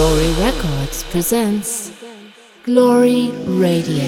[0.00, 1.92] Glory Records presents
[2.64, 4.02] Glory Radio.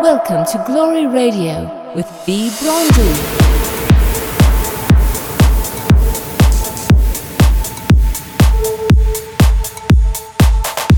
[0.00, 2.52] Welcome to Glory Radio with V.
[2.62, 3.42] Bronzy.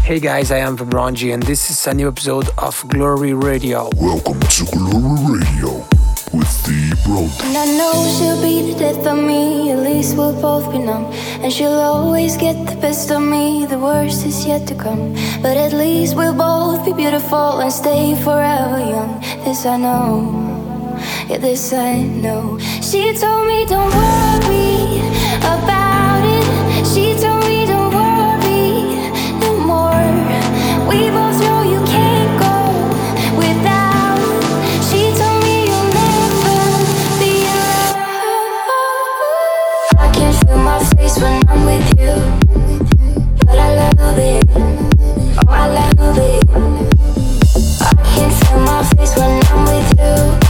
[0.05, 3.89] Hey guys, I am Vibronji and this is a new episode of Glory Radio.
[3.97, 5.64] Welcome to Glory Radio with
[7.15, 7.45] the Broad.
[7.45, 11.07] And I know she'll be the death of me, at least we'll both be numb.
[11.43, 15.15] And she'll always get the best of me, the worst is yet to come.
[15.43, 19.21] But at least we'll both be beautiful and stay forever young.
[19.45, 22.59] This I know, yeah, this I know.
[22.81, 25.01] She told me, don't worry
[25.39, 25.84] about
[49.17, 50.45] when I'm with you,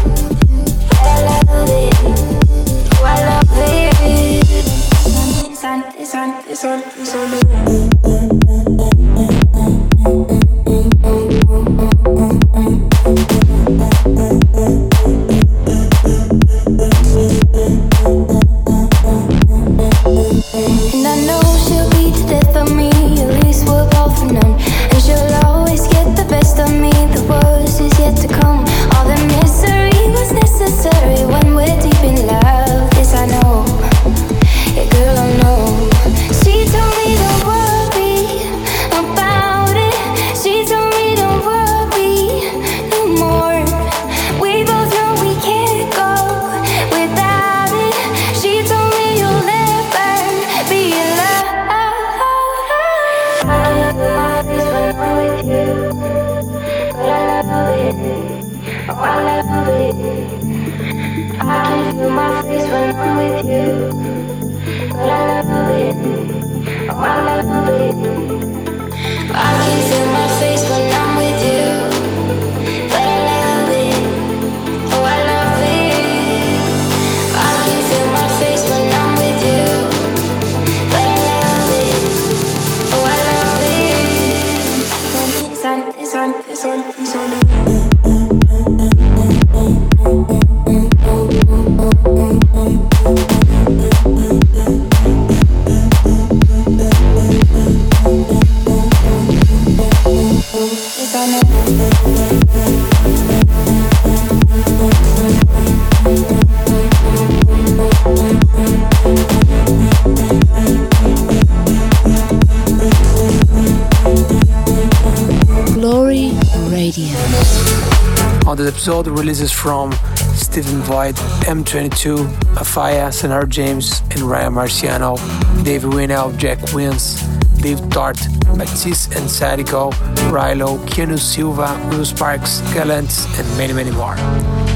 [118.84, 119.92] This episode releases from
[120.34, 121.14] Stephen Voigt,
[121.46, 122.18] M22,
[122.56, 125.16] Afaya, Sunnery James, and Ryan Marciano,
[125.64, 127.22] Dave Winnel, Jack Wins,
[127.62, 128.18] Dave Tart,
[128.54, 129.90] Matisse and Sadko,
[130.30, 134.16] Rilo, Keanu Silva, Will Sparks, Gallant, and many, many more.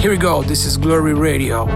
[0.01, 1.67] Here we go, this is Glory Radio.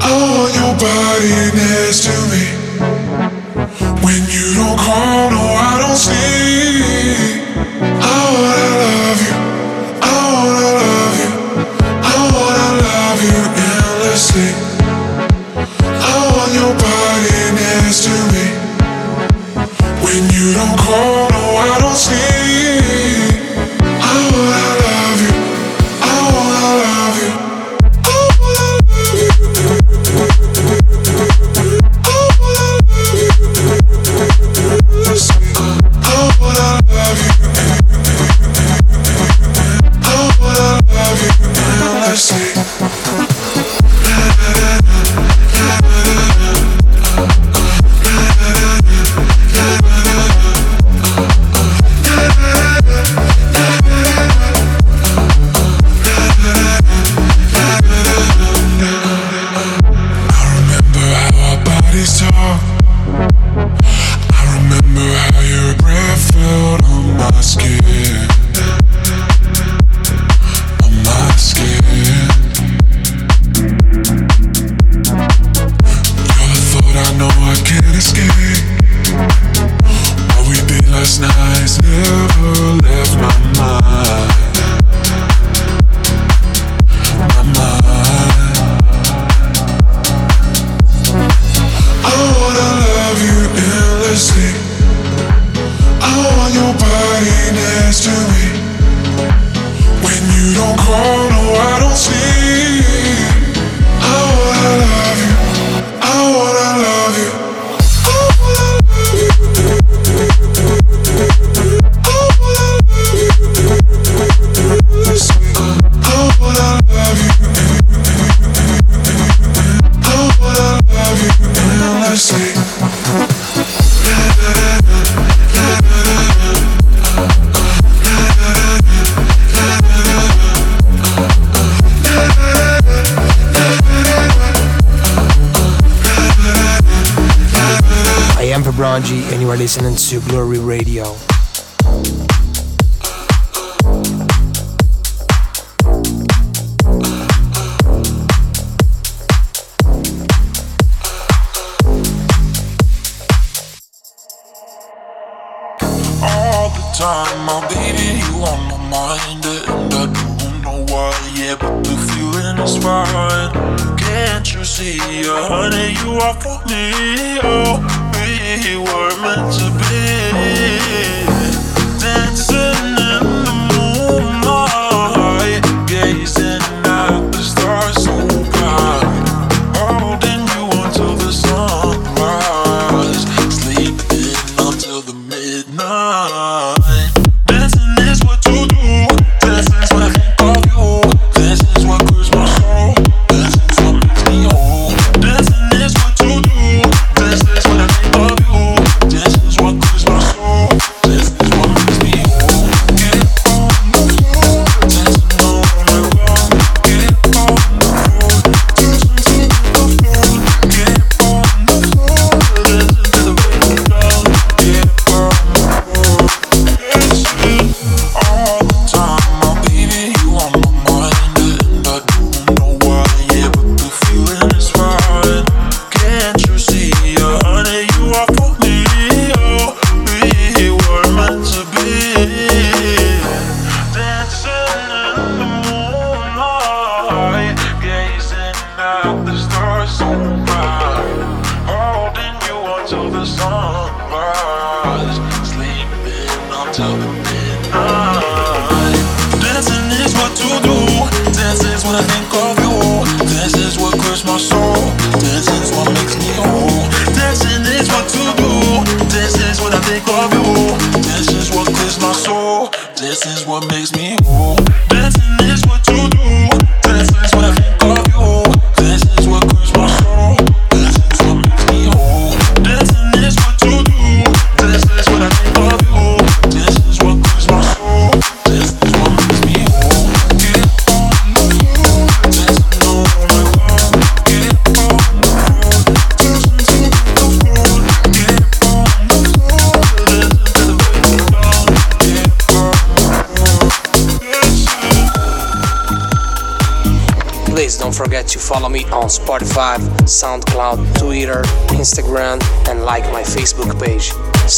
[0.00, 2.51] I want your body next to me.
[4.76, 6.51] Call, no, I don't sleep.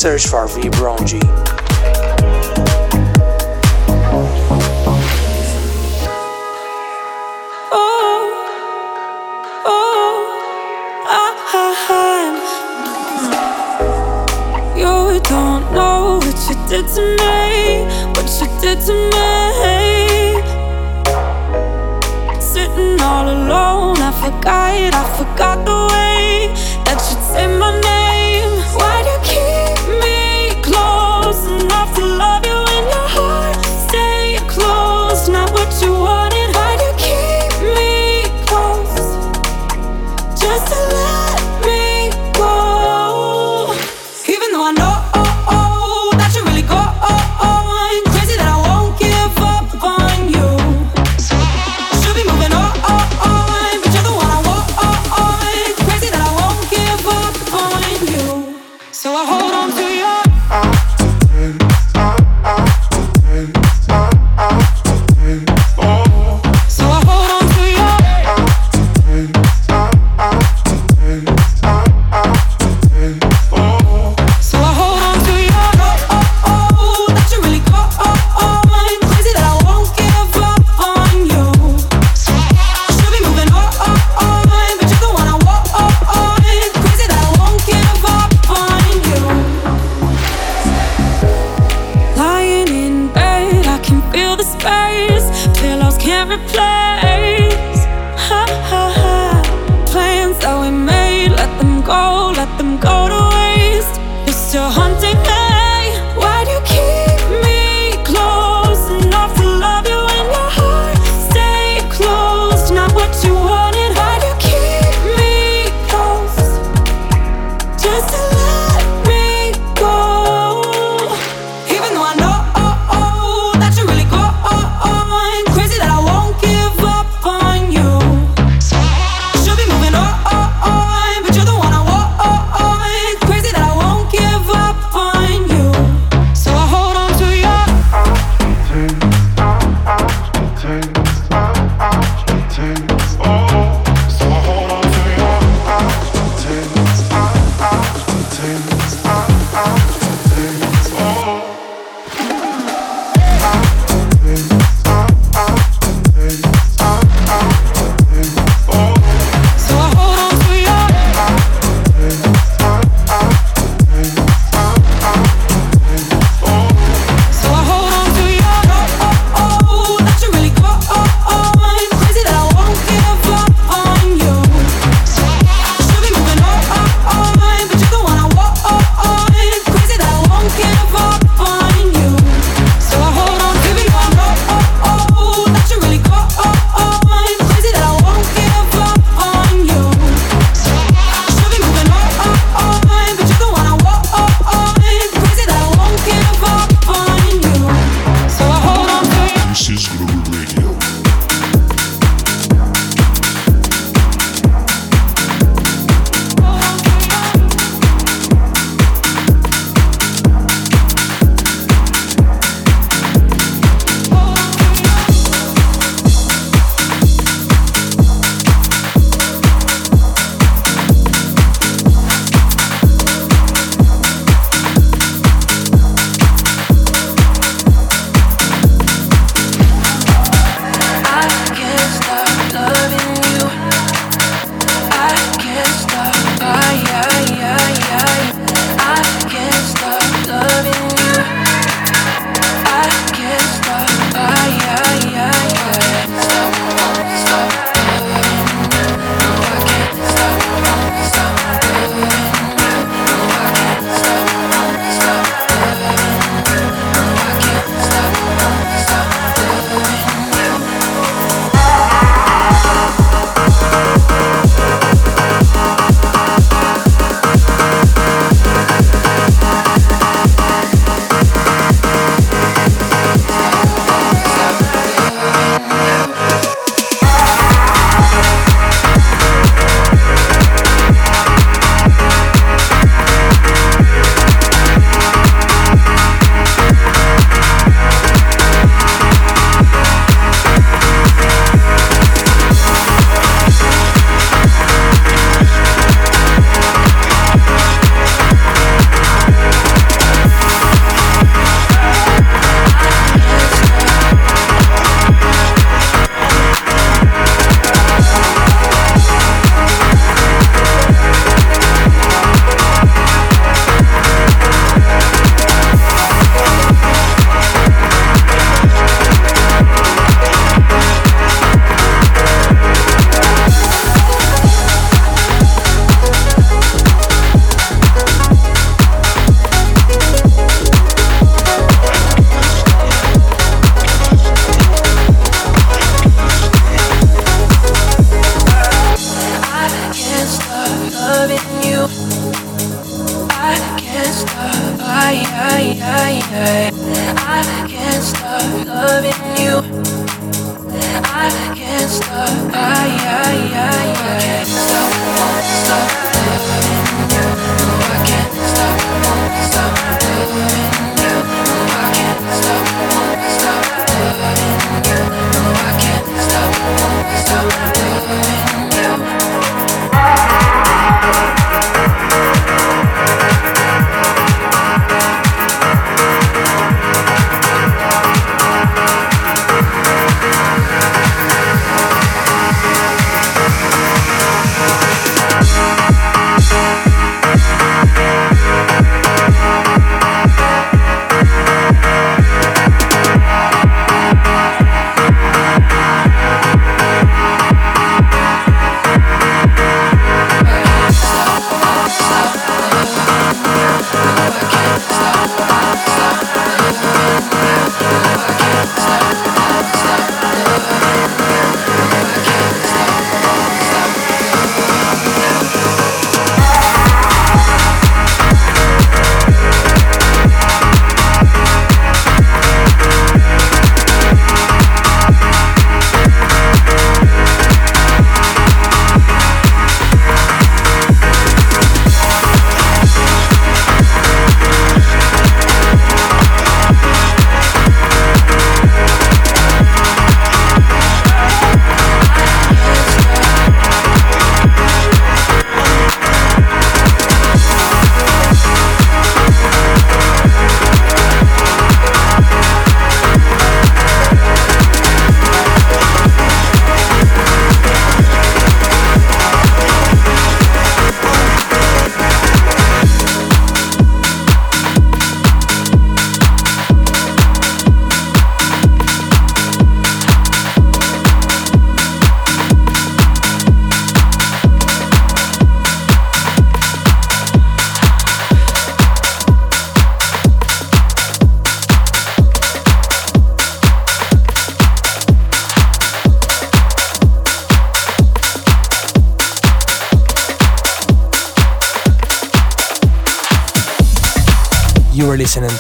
[0.04, 1.23] Search for Vibronji.
[1.23, 1.43] You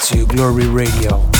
[0.04, 1.33] to Glory Radio.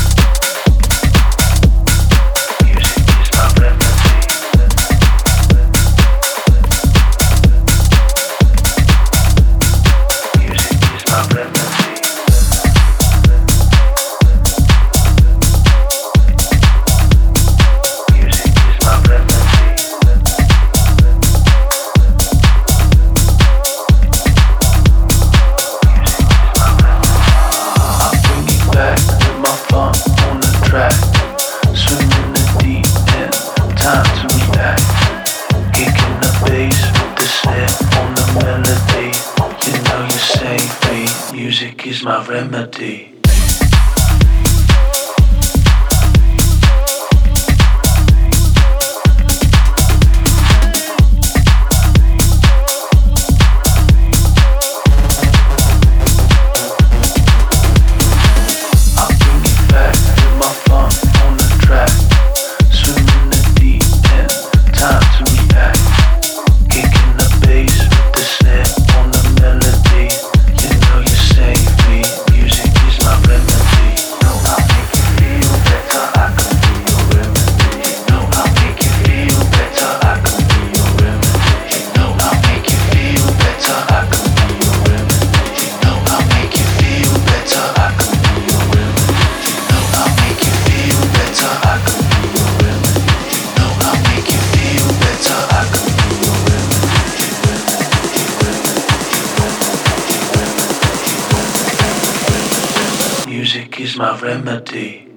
[104.35, 105.14] remedy.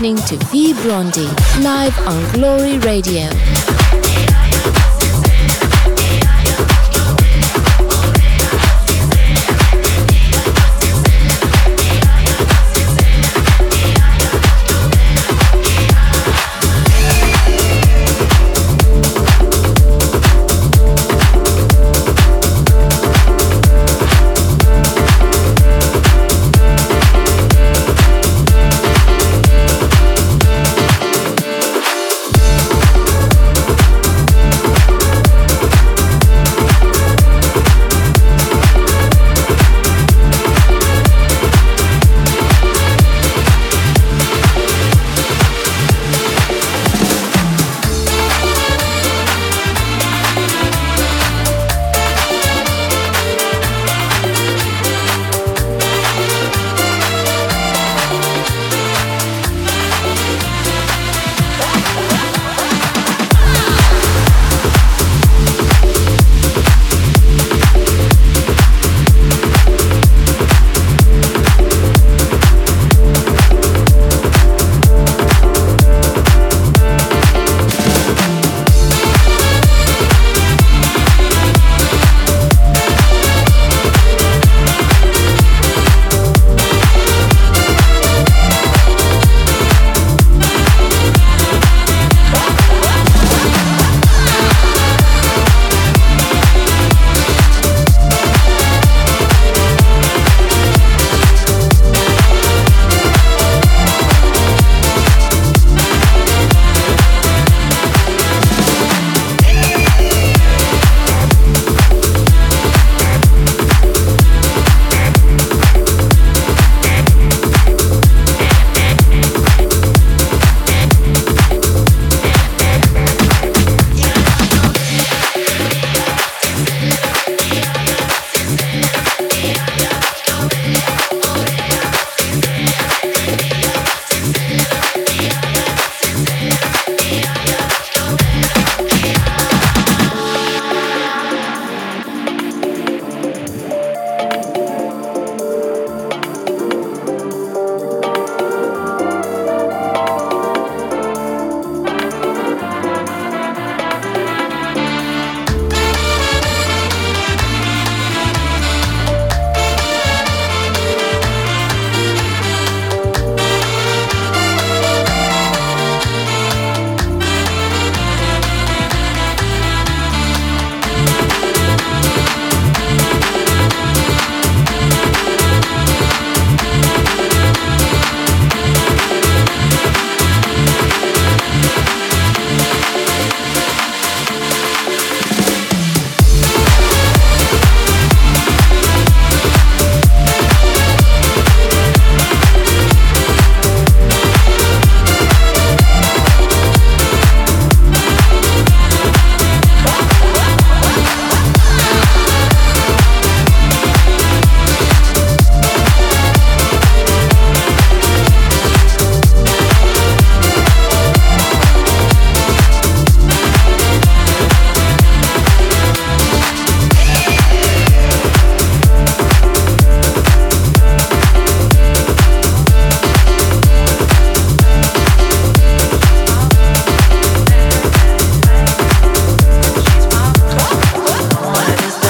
[0.00, 1.28] Listening to V Brondi
[1.62, 3.28] live on Glory Radio.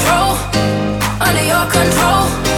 [0.00, 0.36] control,
[1.20, 2.49] under your control.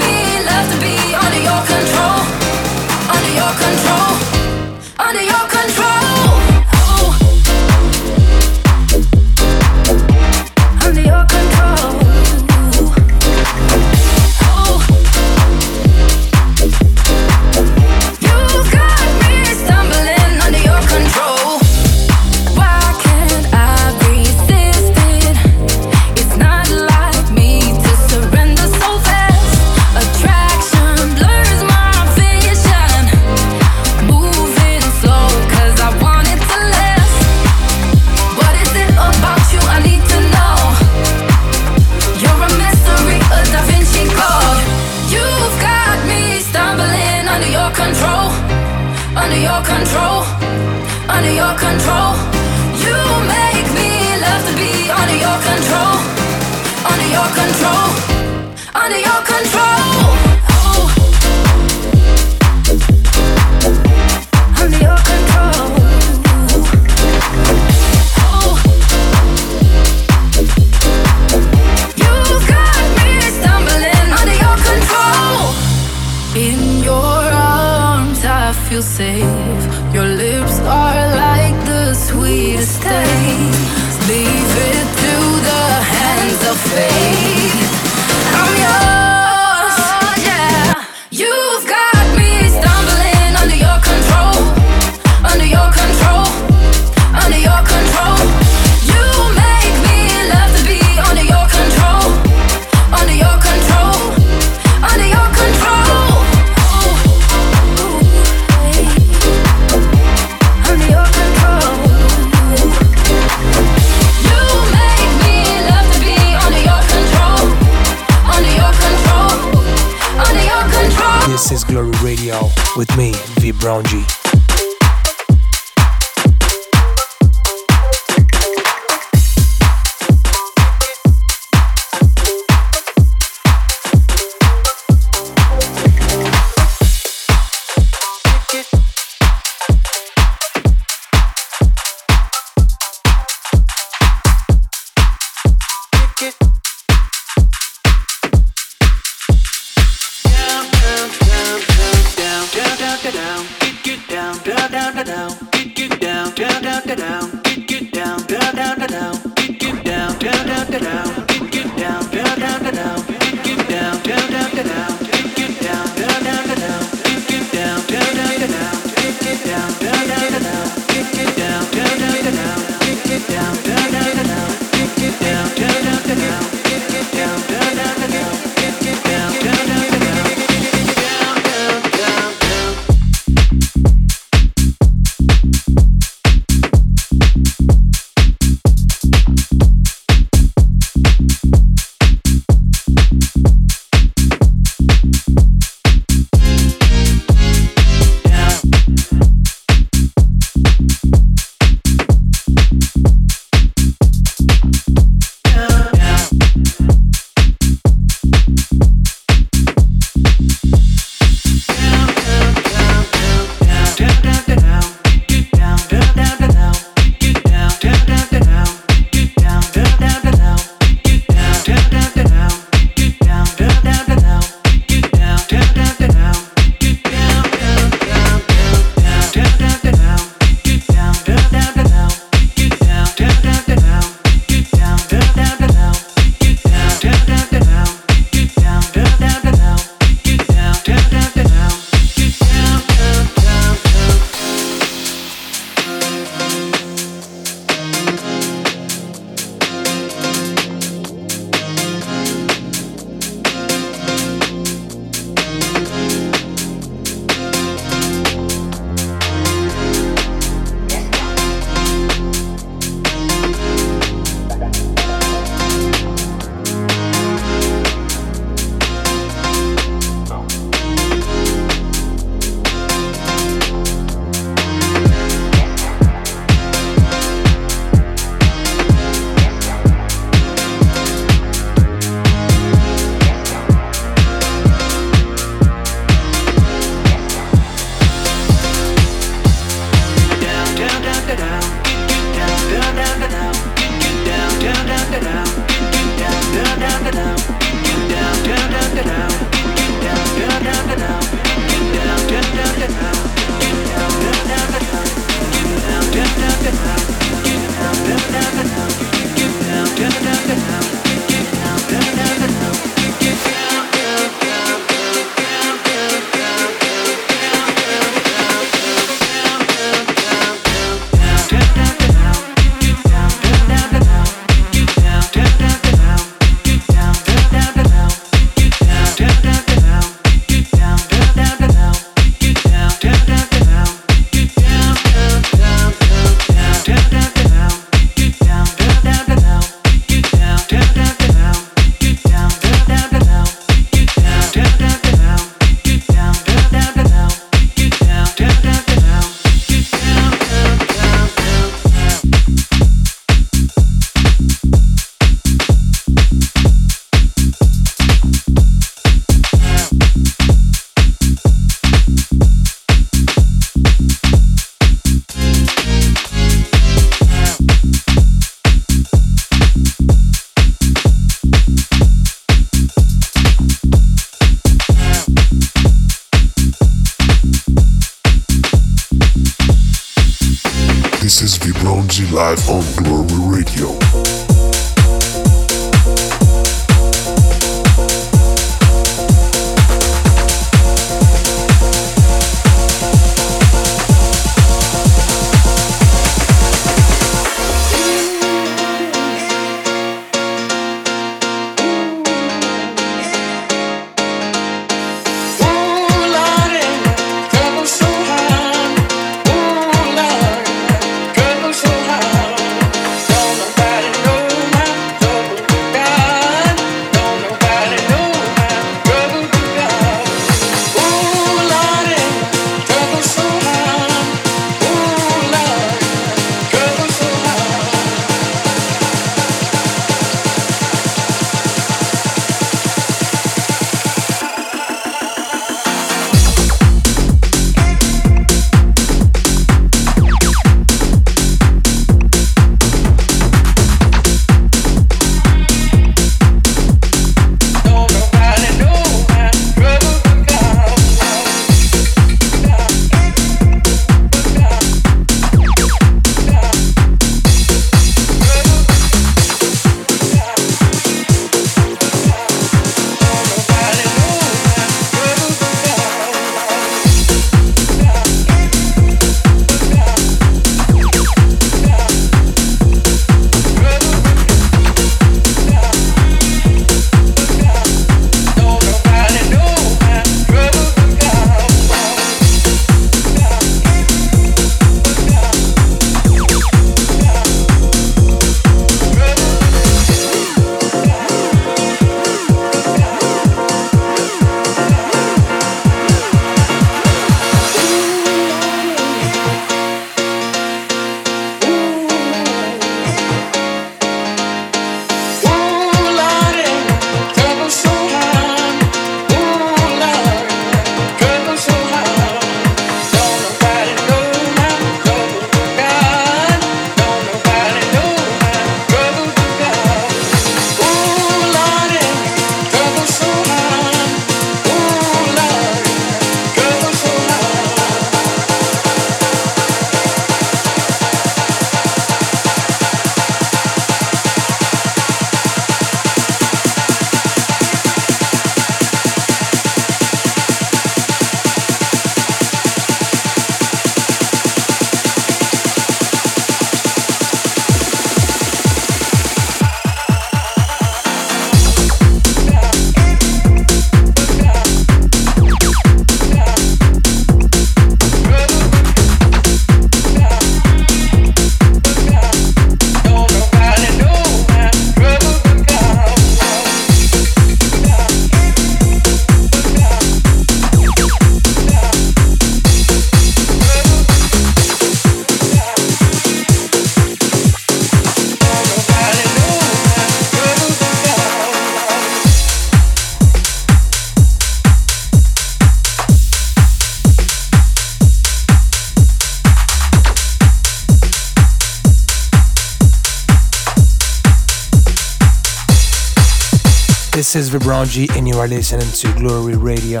[597.32, 600.00] This is Vibranji and you are listening to Glory Radio.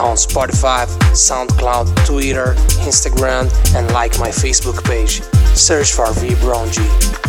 [0.00, 5.22] On Spotify, SoundCloud, Twitter, Instagram, and like my Facebook page.
[5.56, 7.25] Search for Vibrangi.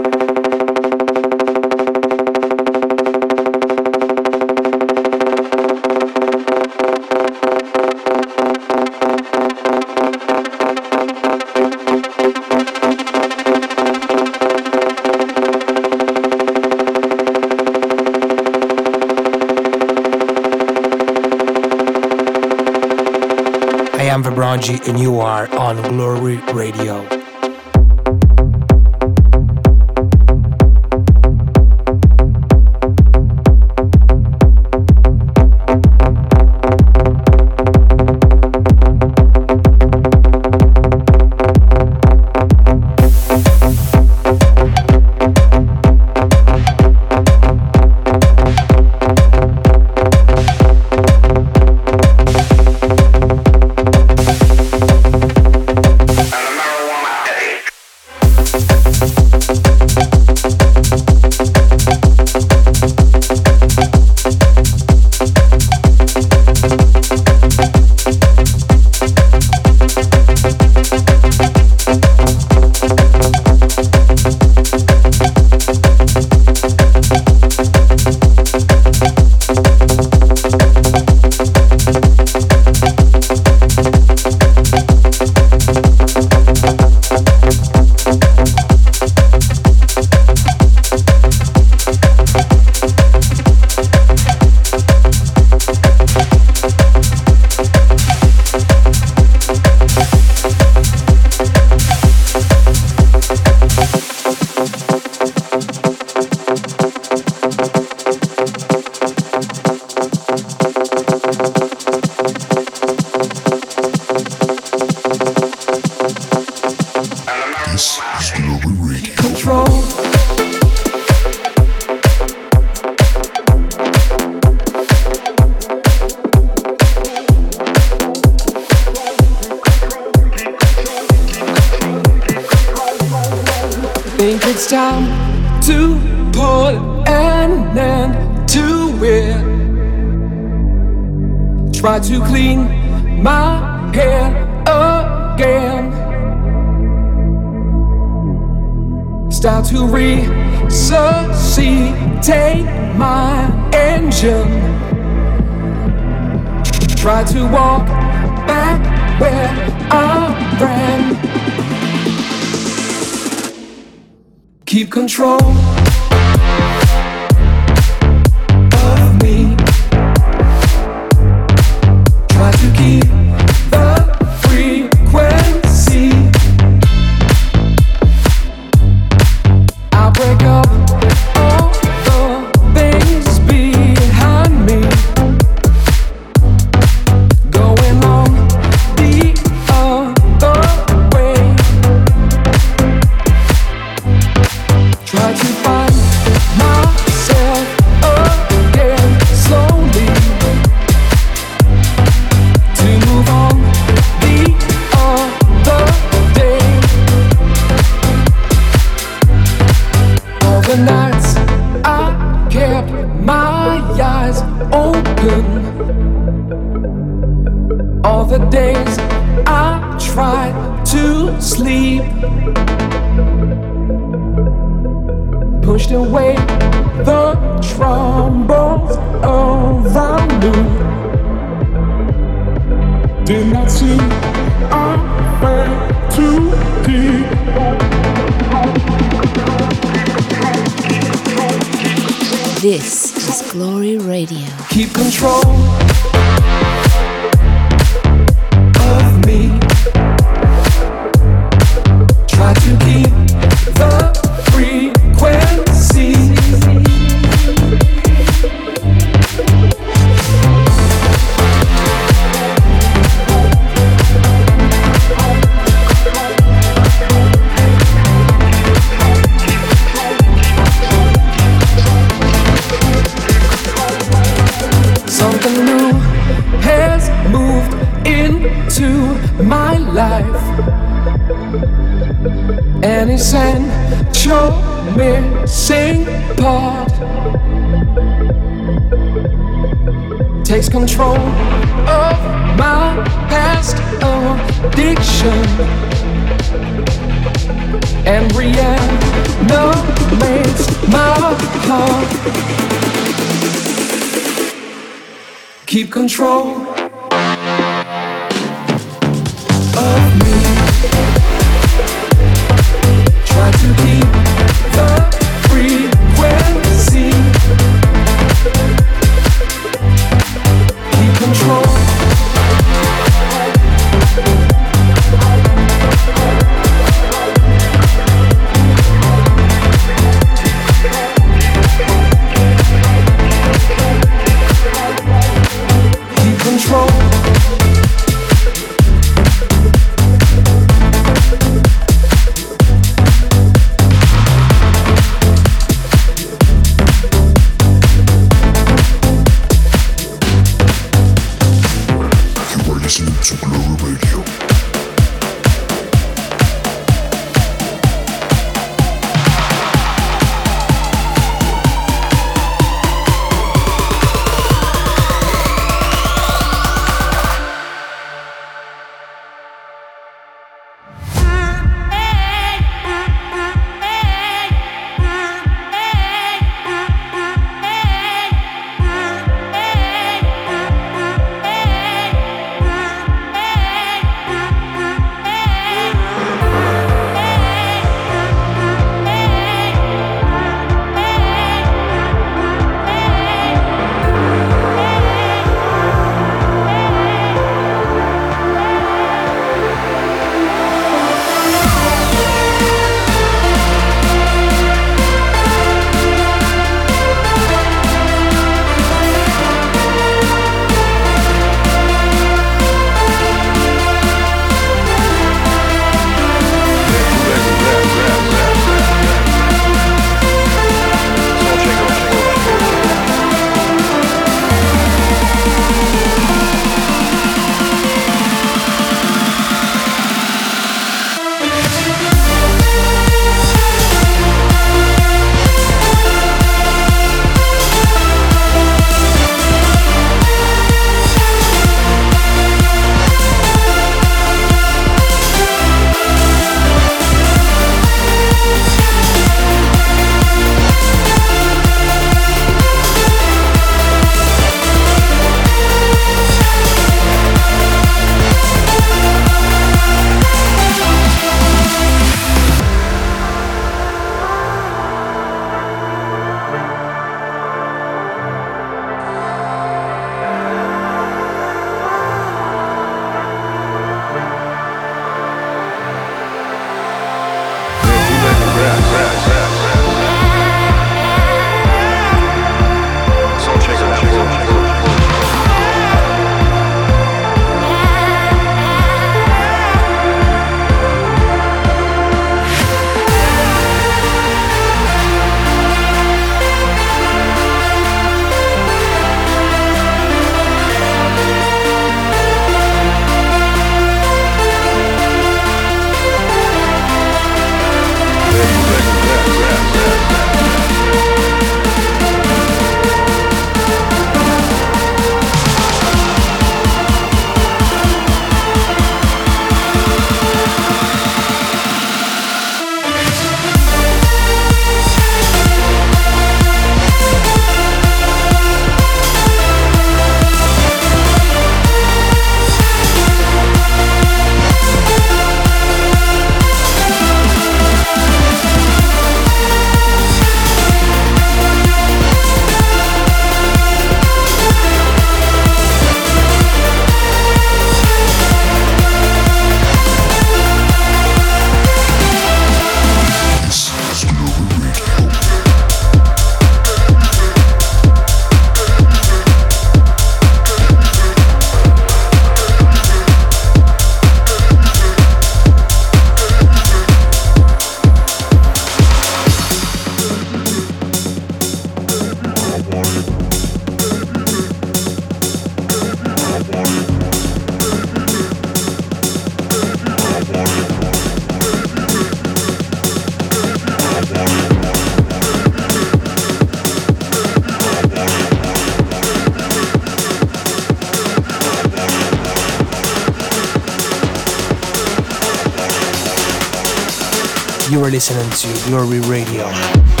[597.91, 600.00] Listening to Glory Radio.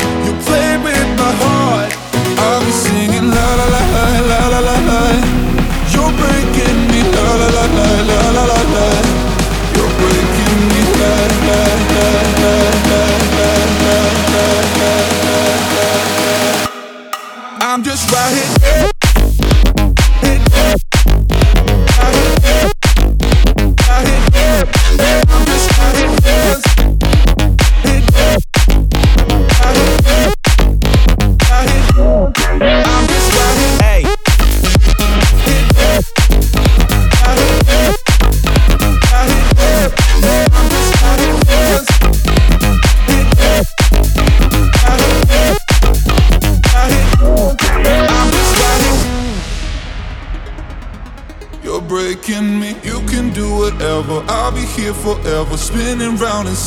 [17.91, 18.60] just right here.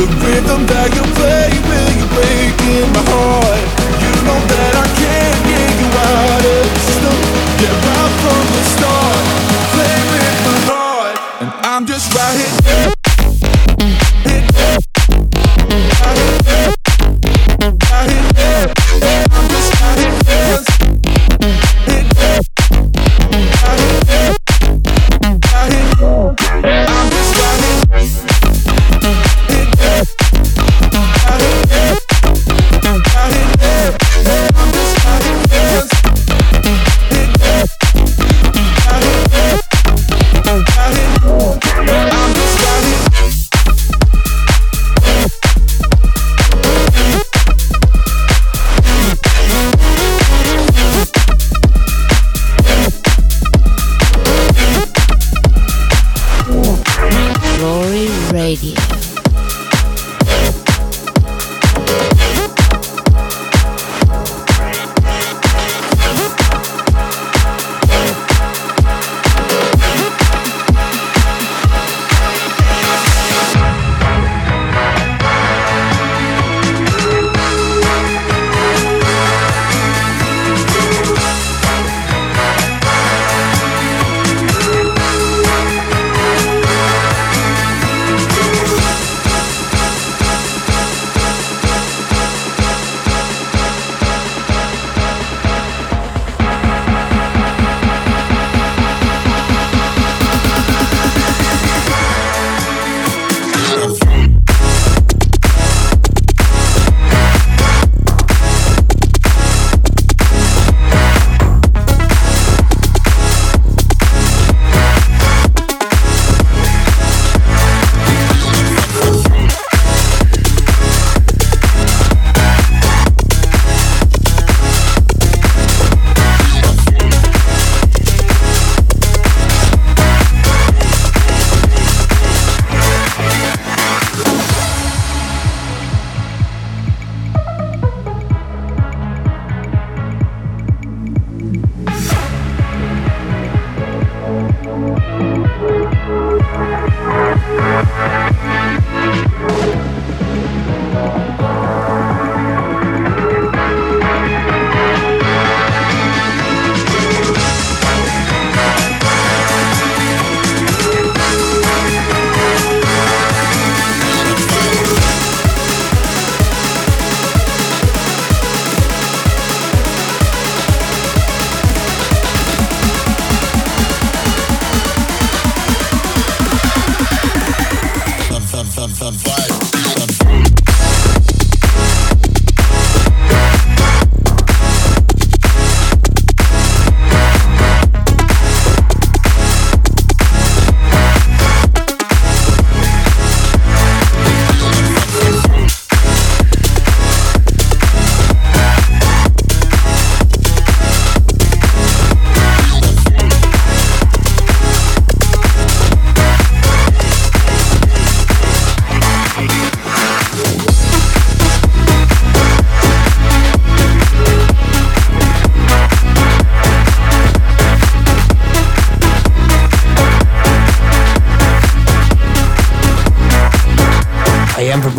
[0.00, 1.49] The rhythm that you play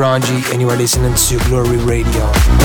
[0.04, 2.61] I am Vibranji, and you are listening to Glory Radio.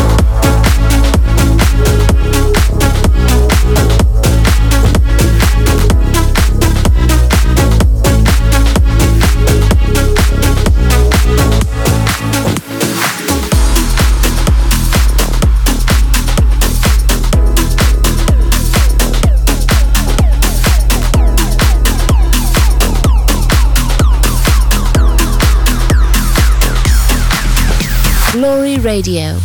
[28.96, 29.38] Radio.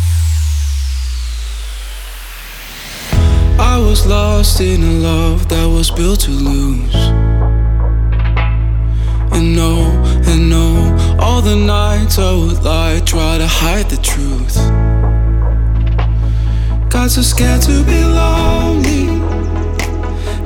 [3.58, 6.94] I was lost in a love that was built to lose.
[9.36, 9.72] And no,
[10.30, 10.66] and no,
[11.20, 14.56] all the nights I would lie, try to hide the truth.
[16.88, 19.04] Got so scared to be lonely,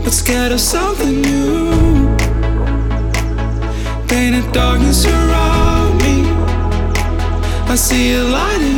[0.02, 2.16] but scared of something new.
[4.08, 6.16] Painted darkness around me,
[7.72, 8.75] I see a light in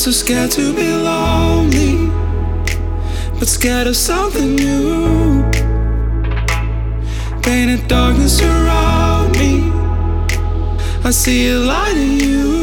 [0.00, 2.10] so scared to be lonely,
[3.38, 5.42] but scared of something new.
[7.42, 9.70] Painted darkness around me,
[11.04, 12.59] I see a light in you.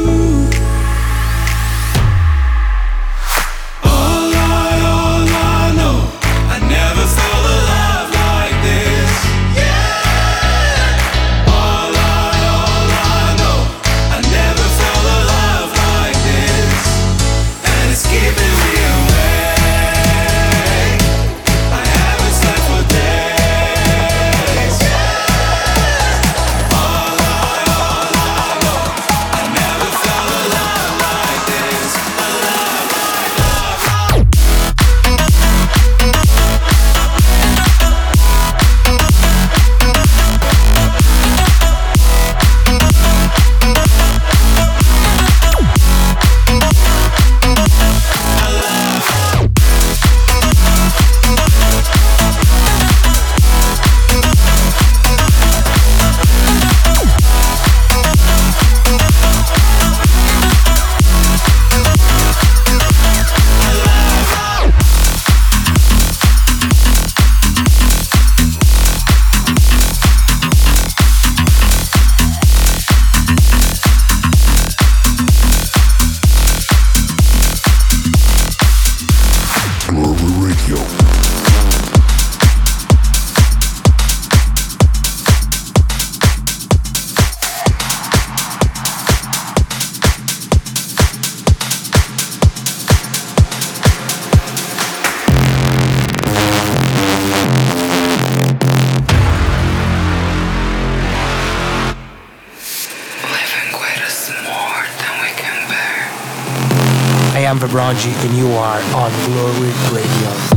[107.77, 110.56] And you are on Glory Radio.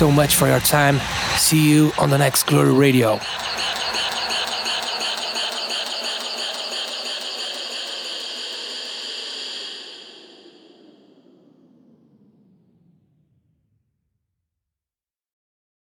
[0.00, 0.98] So much for your time.
[1.36, 3.20] See you on the next Glory Radio.